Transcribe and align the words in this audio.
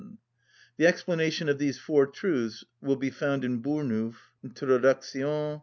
The 0.77 0.87
explanation 0.87 1.47
of 1.47 1.59
these 1.59 1.77
four 1.77 2.07
truths 2.07 2.63
will 2.81 2.95
be 2.95 3.11
found 3.11 3.45
in 3.45 3.61
Bournouf, 3.61 4.31
"_Introduct. 4.43 5.59